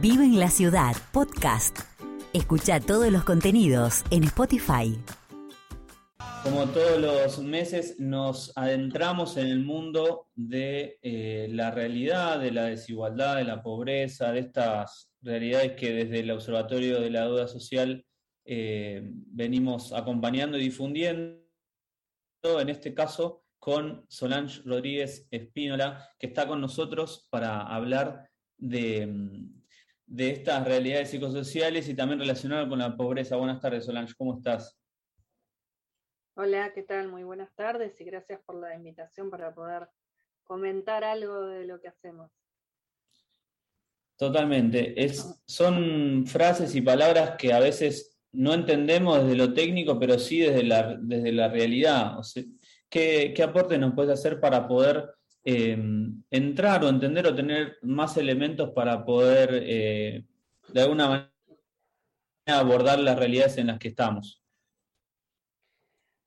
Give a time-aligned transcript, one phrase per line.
[0.00, 1.78] Vive en la ciudad, podcast.
[2.34, 4.94] Escucha todos los contenidos en Spotify.
[6.42, 12.64] Como todos los meses nos adentramos en el mundo de eh, la realidad, de la
[12.66, 18.04] desigualdad, de la pobreza, de estas realidades que desde el Observatorio de la Duda Social
[18.44, 21.40] eh, venimos acompañando y difundiendo.
[22.42, 28.28] En este caso, con Solange Rodríguez Espínola, que está con nosotros para hablar
[28.58, 29.52] de,
[30.06, 33.36] de estas realidades psicosociales y también relacionado con la pobreza.
[33.36, 34.78] Buenas tardes, Solange, ¿cómo estás?
[36.34, 37.08] Hola, ¿qué tal?
[37.08, 39.88] Muy buenas tardes y gracias por la invitación para poder
[40.44, 42.30] comentar algo de lo que hacemos.
[44.16, 45.02] Totalmente.
[45.02, 50.40] Es, son frases y palabras que a veces no entendemos desde lo técnico, pero sí
[50.40, 52.18] desde la, desde la realidad.
[52.18, 52.22] O
[52.88, 55.10] ¿qué, ¿Qué aporte nos puedes hacer para poder
[55.48, 60.24] Em, entrar o entender o tener más elementos para poder eh,
[60.72, 61.30] de alguna manera
[62.46, 64.42] abordar las realidades en las que estamos.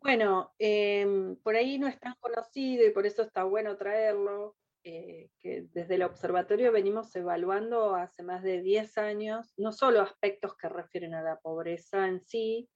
[0.02, 5.32] Bueno, em, por ahí no es tan conocido y por eso está bueno traerlo, eh,
[5.38, 10.70] que desde el observatorio venimos evaluando hace más de 10 años, no solo aspectos que
[10.70, 12.70] refieren a la pobreza en sí,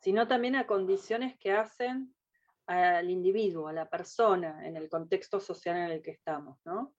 [0.00, 2.12] sino también a condiciones que hacen
[2.66, 6.58] al individuo, a la persona, en el contexto social en el que estamos.
[6.64, 6.94] ¿no?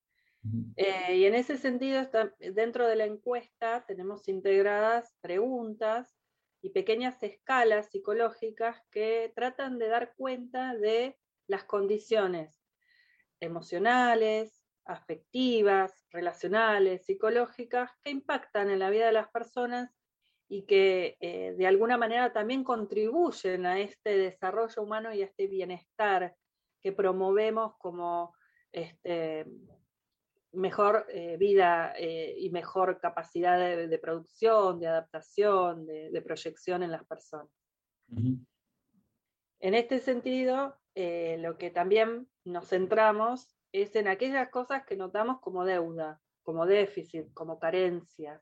[0.76, 2.08] Eh, y en ese sentido,
[2.40, 6.16] dentro de la encuesta tenemos integradas preguntas
[6.62, 12.64] y pequeñas escalas psicológicas que tratan de dar cuenta de las condiciones
[13.40, 19.92] emocionales, afectivas, relacionales, psicológicas que impactan en la vida de las personas
[20.48, 25.48] y que eh, de alguna manera también contribuyen a este desarrollo humano y a este
[25.48, 26.36] bienestar
[26.82, 28.36] que promovemos como
[28.72, 29.46] este,
[30.52, 37.04] mejor eh, vida eh, y mejor capacidad de, producción, de adaptación, de, proyección en las
[37.06, 37.50] personas.
[38.08, 45.66] En este sentido, lo que también nos centramos es en aquellas cosas que notamos como
[45.66, 48.42] deuda, como déficit, como carencias,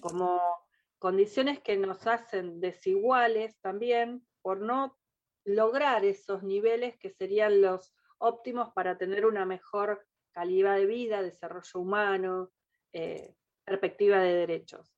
[0.00, 0.61] como
[1.02, 4.96] condiciones que nos hacen desiguales también por no
[5.44, 11.80] lograr esos niveles que serían los óptimos para tener una mejor calidad de vida, desarrollo
[11.80, 12.52] humano,
[12.92, 14.96] eh, perspectiva de derechos.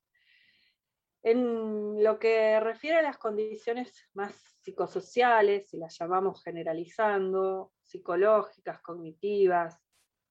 [1.23, 9.81] En lo que refiere a las condiciones más psicosociales, si las llamamos generalizando, psicológicas, cognitivas,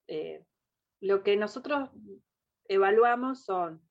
[0.06, 0.46] eh,
[1.00, 1.90] lo que nosotros
[2.68, 3.82] evaluamos son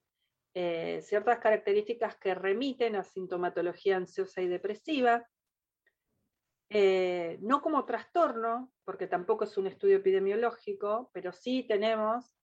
[0.54, 5.26] eh, ciertas características que remiten a sintomatología ansiosa y depresiva,
[6.68, 12.34] eh, no como trastorno, porque tampoco es un estudio epidemiológico, pero sí tenemos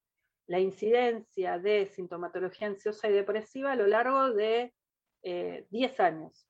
[0.47, 4.73] la incidencia de sintomatología ansiosa y depresiva a lo largo de
[5.21, 6.47] 10 eh, años.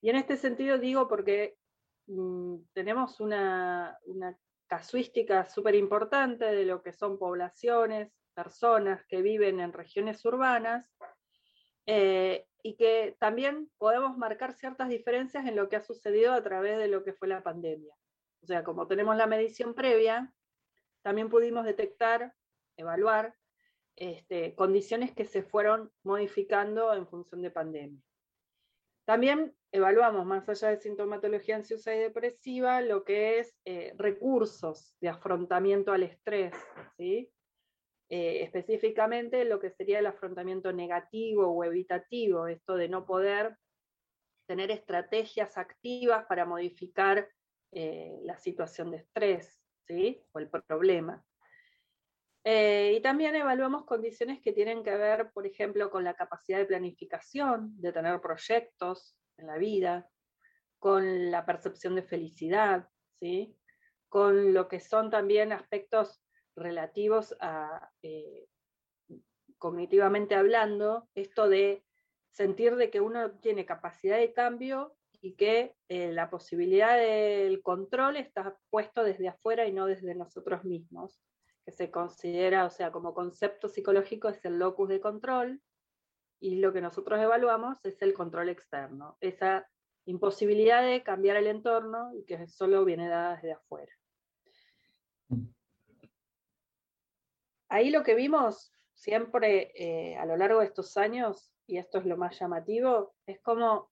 [0.00, 1.56] Y en este sentido digo porque
[2.06, 9.58] mm, tenemos una, una casuística súper importante de lo que son poblaciones personas que viven
[9.58, 10.86] en regiones urbanas
[11.86, 16.78] eh, y que también podemos marcar ciertas diferencias en lo que ha sucedido a través
[16.78, 17.92] de lo que fue la pandemia.
[18.40, 20.32] O sea, como tenemos la medición previa,
[21.02, 22.32] también pudimos detectar,
[22.76, 23.34] evaluar
[23.96, 28.00] este, condiciones que se fueron modificando en función de pandemia.
[29.04, 35.08] También evaluamos, más allá de sintomatología ansiosa y depresiva, lo que es eh, recursos de
[35.08, 36.54] afrontamiento al estrés,
[36.96, 37.32] ¿sí?
[38.10, 43.58] Eh, específicamente lo que sería el afrontamiento negativo o evitativo, esto de no poder
[44.46, 47.28] tener estrategias activas para modificar
[47.70, 50.22] eh, la situación de estrés ¿sí?
[50.32, 51.22] o el problema.
[52.44, 56.64] Eh, y también evaluamos condiciones que tienen que ver, por ejemplo, con la capacidad de
[56.64, 60.08] planificación, de tener proyectos en la vida,
[60.78, 62.88] con la percepción de felicidad,
[63.20, 63.54] ¿sí?
[64.08, 66.22] con lo que son también aspectos
[66.58, 68.46] relativos a, eh,
[69.58, 71.84] cognitivamente hablando, esto de
[72.30, 78.16] sentir de que uno tiene capacidad de cambio y que eh, la posibilidad del control
[78.16, 81.20] está puesto desde afuera y no desde nosotros mismos,
[81.64, 85.60] que se considera, o sea, como concepto psicológico es el locus de control,
[86.40, 89.68] y lo que nosotros evaluamos es el control externo, esa
[90.06, 93.92] imposibilidad de cambiar el entorno y que solo viene dada desde afuera.
[97.68, 102.06] Ahí lo que vimos siempre eh, a lo largo de estos años, y esto es
[102.06, 103.90] lo más llamativo, es como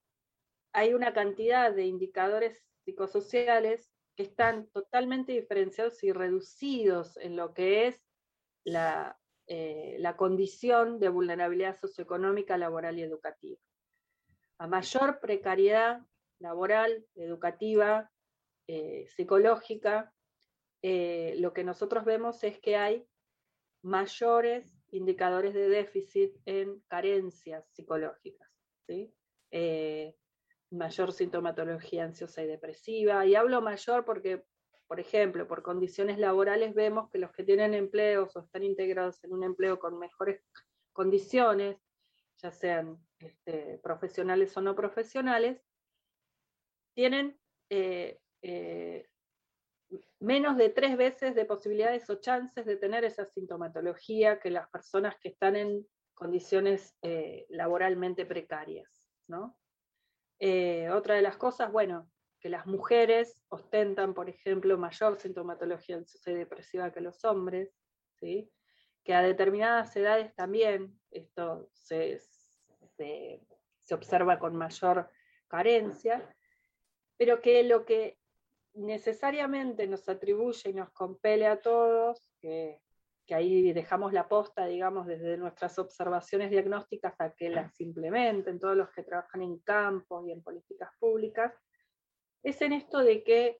[0.73, 7.87] hay una cantidad de indicadores psicosociales que están totalmente diferenciados y reducidos en lo que
[7.87, 8.03] es
[8.65, 9.19] la
[9.49, 13.61] eh, la condición de vulnerabilidad socioeconómica, laboral y educativa.
[14.59, 16.01] A mayor precariedad
[16.41, 18.11] laboral, educativa,
[18.67, 20.13] eh, psicológica,
[20.83, 23.07] lo que nosotros vemos es que hay
[23.87, 28.51] mayores indicadores de déficit en carencias psicológicas.
[30.71, 33.25] mayor sintomatología ansiosa y depresiva.
[33.25, 34.45] Y hablo mayor porque
[34.87, 39.33] por ejemplo, por condiciones laborales vemos que los que tienen empleos o están integrados en
[39.33, 40.41] un empleo con mejores
[40.93, 41.77] condiciones,
[42.39, 45.61] ya sean este, profesionales o no profesionales,
[46.95, 47.39] tienen
[47.69, 49.09] eh, eh,
[50.27, 55.15] menos de tres veces de posibilidades o chances de tener esa sintomatología que las personas
[55.21, 58.91] que están en condiciones eh, laboralmente precarias.
[60.91, 67.01] otra de las cosas, bueno, que las mujeres ostentan, por ejemplo, mayor sintomatología depresiva que
[67.01, 67.73] los hombres,
[68.19, 68.51] ¿sí?
[69.05, 72.19] que a determinadas edades también esto se,
[72.97, 73.41] se,
[73.93, 75.09] observa con mayor
[75.47, 76.35] carencia,
[77.17, 78.19] pero que lo que
[78.77, 82.81] necesariamente nos atribuye y nos compele a todos, que,
[83.27, 88.77] que, ahí dejamos la posta, digamos, desde nuestras observaciones diagnósticas a que las implementen todos
[88.77, 91.53] los que trabajan en campos y en políticas públicas,
[92.43, 93.59] es en esto de que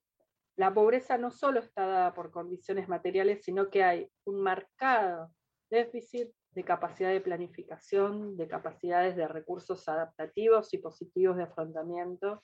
[0.55, 5.31] la pobreza no solo está dada por condiciones materiales, sino que hay un marcado
[5.69, 12.43] déficit de capacidad de planificación, de capacidades de recursos adaptativos y positivos de afrontamiento,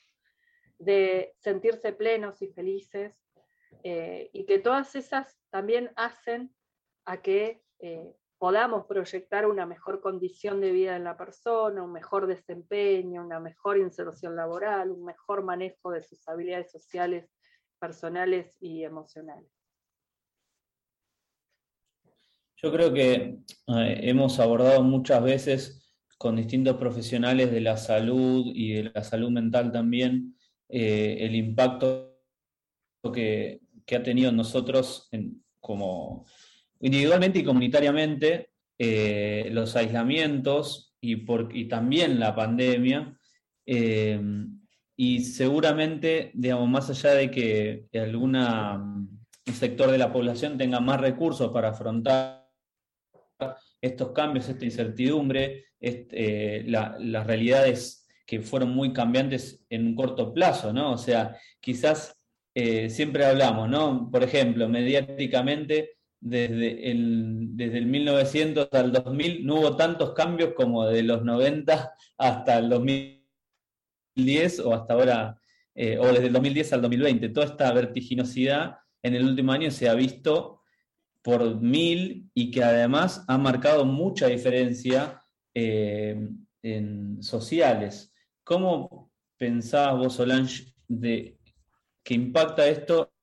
[0.85, 3.13] de sentirse plenos y felices,
[3.83, 6.53] eh, y que todas esas también hacen
[7.05, 12.27] a que eh, podamos proyectar una mejor condición de vida en la persona, un mejor
[12.27, 17.29] desempeño, una mejor inserción laboral, un mejor manejo de sus habilidades sociales,
[17.79, 19.49] personales y emocionales.
[22.57, 23.13] Yo creo que
[23.67, 29.29] eh, hemos abordado muchas veces con distintos profesionales de la salud y de la salud
[29.29, 30.37] mental también
[30.69, 32.17] eh, el impacto
[33.13, 33.59] que,
[33.95, 35.09] ha tenido en nosotros
[35.59, 36.25] como
[36.79, 43.17] individualmente y comunitariamente eh, los aislamientos y, por, también la pandemia.
[43.65, 44.19] Eh,
[44.95, 50.99] y seguramente, digamos, más allá de que alguna, un sector de la población tenga más
[51.01, 52.49] recursos para afrontar
[53.81, 60.73] estos cambios, esta incertidumbre, eh, las realidades que fueron muy cambiantes en un corto plazo,
[60.73, 60.93] ¿no?
[60.93, 62.17] O sea, quizás
[62.55, 64.09] siempre hablamos, ¿no?
[64.11, 70.85] Por ejemplo, mediáticamente desde el, desde el 1900 al 2000 no hubo tantos cambios como
[70.85, 75.37] de los 90 hasta el 2010 o hasta ahora,
[75.75, 77.29] eh, o desde el 2010 al 2020.
[77.29, 80.61] Toda esta vertiginosidad en el último año se ha visto
[81.21, 85.21] por mil y que además ha marcado mucha diferencia
[85.53, 86.29] eh,
[86.61, 88.12] en sociales.
[88.43, 91.37] ¿Cómo pensabas vos, Solange, de
[92.03, 93.13] que impacta esto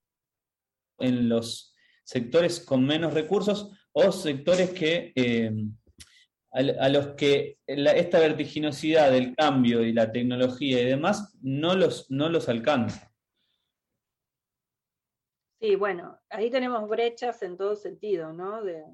[0.98, 1.74] en los
[2.04, 5.52] sectores con menos recursos o sectores que, eh,
[6.52, 12.28] a, los que esta vertiginosidad del cambio y la tecnología y demás no los, no
[12.28, 13.10] los alcanza.
[15.60, 18.62] Sí, bueno, ahí tenemos brechas en todo sentido, ¿no?
[18.62, 18.84] De,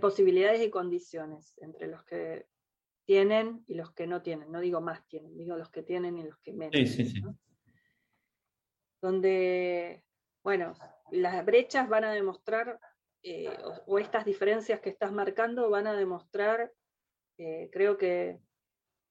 [0.00, 2.46] posibilidades y condiciones entre los que
[3.10, 4.52] tienen y los que no tienen.
[4.52, 6.76] No digo más tienen, digo los que tienen y los que menos.
[6.76, 7.22] Sí, sí, sí.
[9.02, 10.04] Donde,
[10.44, 10.74] bueno,
[11.10, 12.78] las brechas van a demostrar,
[13.24, 13.52] eh,
[13.88, 16.72] o, estas diferencias que estás marcando van a demostrar,
[17.36, 18.38] eh, creo que,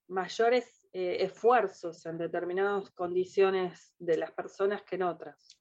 [0.07, 5.59] mayores eh, esfuerzos en determinadas condiciones de las personas que en otras.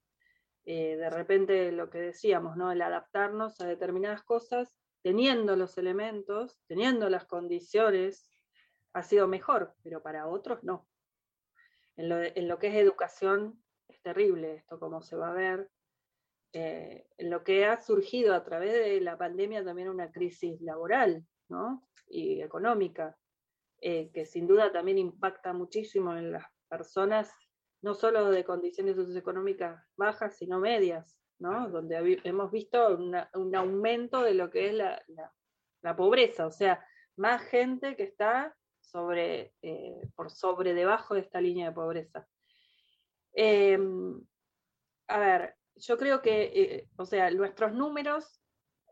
[0.65, 2.71] de repente lo que decíamos, ¿no?
[2.71, 8.31] el adaptarnos a determinadas cosas, teniendo los elementos, teniendo las condiciones,
[8.93, 10.89] ha sido mejor, pero para otros no.
[11.97, 15.71] En lo, en que es educación es terrible esto, como se va a ver,
[16.53, 21.27] eh, lo que ha surgido a través de la pandemia también una crisis laboral
[22.09, 23.17] y económica,
[23.81, 27.33] eh, que sin duda también impacta muchísimo en las personas,
[27.83, 32.97] no solo de condiciones socioeconómicas bajas, sino medias, donde hemos visto
[33.35, 36.85] un aumento de lo que es la, pobreza, o sea,
[37.17, 38.55] más gente que está
[39.63, 42.27] eh, por sobre debajo de esta línea de pobreza.
[43.33, 44.21] Em,
[45.09, 48.43] a ver, yo creo que, eh, o sea, nuestros números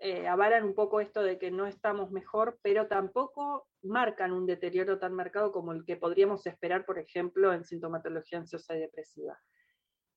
[0.00, 4.98] eh, avalan un poco esto de que no estamos mejor, pero tampoco marcan un deterioro
[4.98, 9.38] tan marcado como el que podríamos esperar, por ejemplo, en sintomatología ansiosa y depresiva.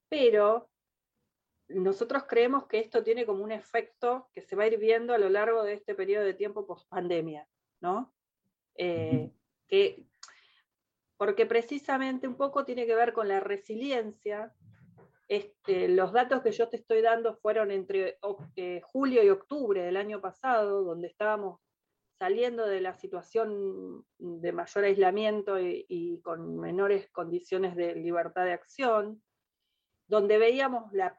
[0.09, 0.69] Pero
[1.69, 5.17] nosotros creemos que esto tiene como un efecto que se va a ir viendo a
[5.17, 7.47] lo largo de este periodo de tiempo post pandemia,
[7.79, 8.13] ¿no?
[8.75, 9.31] Eh,
[9.67, 10.05] que,
[11.17, 14.53] porque precisamente un poco tiene que ver con la resiliencia.
[15.27, 18.17] Este, los datos que yo te estoy dando fueron entre
[18.55, 21.59] eh, julio y octubre del año pasado, donde estábamos
[22.17, 29.21] saliendo de la situación de mayor aislamiento y con menores condiciones de libertad de acción
[30.09, 31.17] donde veíamos la,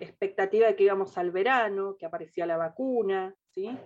[0.00, 3.76] expectativa de que íbamos al verano, que aparecía la vacuna, ¿sí?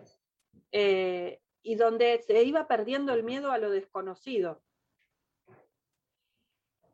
[0.70, 4.62] Eh, y donde se iba perdiendo el miedo a lo desconocido.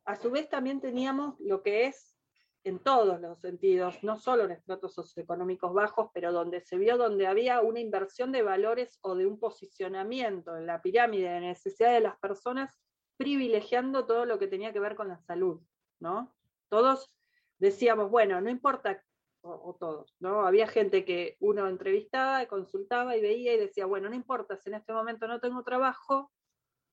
[0.05, 2.17] A su vez también teníamos lo que es
[2.65, 7.27] en todos los sentidos, no solo en estratos socioeconómicos bajos, pero donde se vio donde
[7.27, 12.01] había una inversión de valores o de un posicionamiento en la pirámide de necesidad de
[12.01, 12.79] las personas,
[13.17, 15.61] privilegiando todo lo que tenía que ver con la salud,
[15.99, 16.35] ¿no?
[16.69, 17.11] Todos
[17.59, 19.03] decíamos, bueno, no importa,
[19.41, 20.47] o, todos, ¿no?
[20.47, 24.77] Había gente que uno entrevistaba, consultaba y veía y decía, bueno, no importa si en
[24.77, 26.33] este momento no tengo trabajo,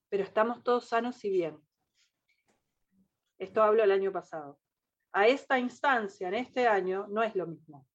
[0.10, 1.60] pero estamos todos sanos y bien.
[3.38, 4.60] Esto hablo el año pasado.
[5.12, 7.88] A esta instancia, en este año, no es lo mismo.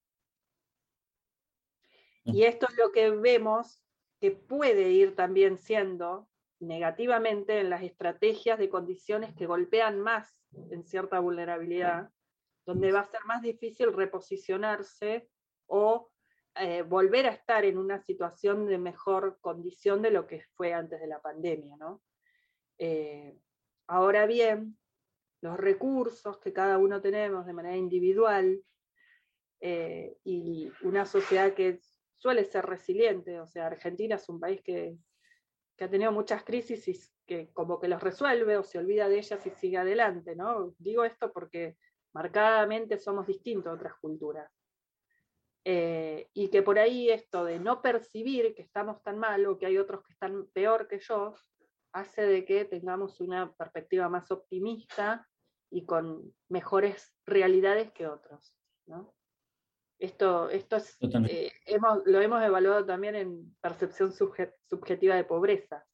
[2.25, 3.83] Y esto es lo que vemos
[4.21, 10.39] que puede ir también siendo negativamente en las estrategias de condiciones que golpean más
[10.71, 12.11] en cierta vulnerabilidad
[12.71, 15.29] donde va a ser más difícil reposicionarse
[15.67, 16.09] o
[16.55, 21.00] eh, volver a estar en una situación de mejor condición de lo que fue antes
[21.00, 21.77] de la pandemia.
[22.79, 23.37] Eh,
[23.89, 24.79] ahora bien,
[25.41, 28.62] los recursos que cada uno tenemos de manera individual
[29.61, 31.81] eh, y una sociedad que
[32.19, 34.97] suele ser resiliente, o sea, Argentina es un país que,
[35.77, 36.95] que, ha tenido muchas crisis y
[37.27, 40.73] que como que los resuelve o se olvida de ellas y sigue adelante, ¿no?
[40.79, 41.77] Digo esto porque
[42.12, 44.50] marcadamente somos distintos a otras culturas.
[45.64, 49.67] Eh, y que por ahí esto de no percibir que estamos tan mal o que
[49.67, 51.35] hay otros que están peor que yo,
[51.93, 55.29] hace de que tengamos una perspectiva más optimista
[55.71, 58.55] y con mejores realidades que otros.
[59.99, 61.52] Esto, esto es, eh,
[62.07, 65.85] lo hemos evaluado también en percepción subjetiva de pobreza,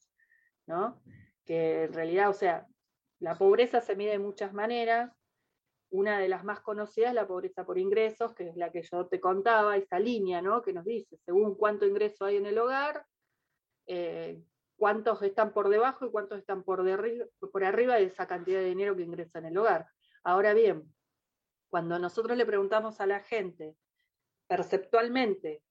[0.66, 1.02] ¿no?
[1.46, 2.66] que en realidad, o sea,
[3.20, 5.11] la pobreza se mide de muchas maneras,
[5.90, 9.06] una de las más conocidas es la pobreza por ingresos, que es la que yo
[9.06, 10.62] te contaba, esa línea ¿no?
[10.62, 13.06] que nos dice, según cuánto ingreso hay en el hogar,
[13.86, 14.42] eh,
[14.76, 16.84] cuántos están por debajo y cuántos están por,
[17.52, 19.86] por arriba de esa cantidad de dinero que ingresa en el hogar.
[20.24, 20.92] Ahora bien,
[21.70, 23.76] cuando nosotros le preguntamos a la gente
[24.48, 25.62] perceptualmente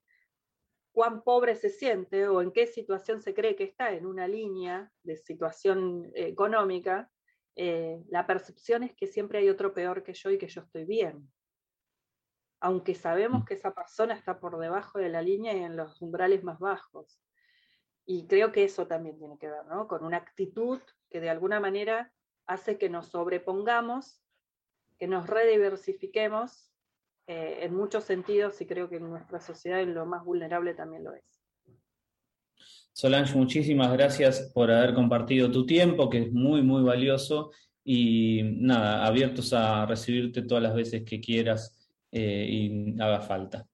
[0.91, 4.91] cuán pobre se siente o en qué situación se cree que está en una línea
[5.03, 7.11] de situación económica,
[7.55, 10.85] eh, la percepción es que siempre hay otro peor que yo y que yo estoy
[10.85, 11.31] bien.
[12.59, 13.45] Aunque sabemos mm.
[13.45, 17.19] que esa persona está por debajo de la línea y en los umbrales más bajos.
[18.05, 19.87] Y creo que eso también tiene que ver, ¿no?
[19.87, 22.11] Con una actitud que de alguna manera
[22.45, 24.21] hace que nos sobrepongamos,
[24.99, 26.71] que nos rediversifiquemos
[27.27, 31.03] eh, en muchos sentidos y creo que en nuestra sociedad en lo más vulnerable también
[31.03, 31.44] lo es.
[32.91, 37.51] Solange, muchísimas gracias por haber compartido tu tiempo, que es muy, muy valioso.
[37.83, 43.67] Y nada, abiertos a recibirte todas las veces que quieras eh, y haga falta.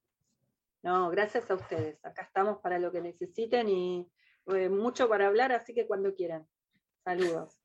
[0.83, 2.03] No, gracias a ustedes.
[2.03, 4.07] Acá estamos para lo que necesiten y
[4.47, 6.47] eh, mucho para hablar, así que cuando quieran.
[7.03, 7.60] Saludos.